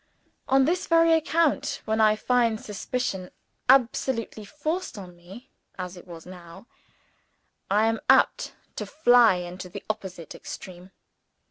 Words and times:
On 0.47 0.65
this 0.65 0.87
very 0.87 1.13
account, 1.13 1.83
when 1.85 2.01
I 2.01 2.15
find 2.15 2.59
suspicion 2.59 3.29
absolutely 3.69 4.43
forced 4.43 4.97
on 4.97 5.15
me 5.15 5.51
as 5.77 5.95
it 5.95 6.07
was 6.07 6.25
now 6.25 6.65
I 7.69 7.85
am 7.85 7.99
apt 8.09 8.55
to 8.77 8.87
fly 8.87 9.35
into 9.35 9.69
the 9.69 9.83
opposite 9.91 10.33
extreme. 10.33 10.89